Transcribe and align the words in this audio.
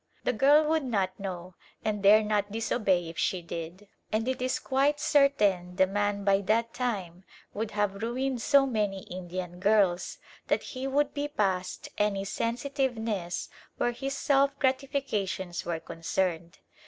The 0.23 0.33
girl 0.33 0.65
would 0.67 0.83
not 0.83 1.19
know, 1.19 1.53
and 1.85 2.01
dare 2.01 2.23
not 2.23 2.51
disobey 2.51 3.07
if 3.07 3.19
she 3.19 3.43
did; 3.43 3.87
and 4.11 4.27
it 4.27 4.41
is 4.41 4.57
quite 4.57 4.99
certain 4.99 5.75
the 5.75 5.85
man 5.85 6.23
by 6.23 6.41
that 6.41 6.73
time 6.73 7.23
would 7.53 7.69
have 7.77 8.01
ruined 8.01 8.41
so 8.41 8.65
many 8.65 9.03
Indian 9.03 9.59
girls 9.59 10.17
that 10.47 10.63
he 10.63 10.87
would 10.87 11.13
be 11.13 11.27
past 11.27 11.89
any 11.99 12.25
sensitiveness 12.25 13.47
where 13.77 13.91
his 13.91 14.17
self 14.17 14.57
gratifications 14.57 15.65
were 15.65 15.79
concerned. 15.79 16.57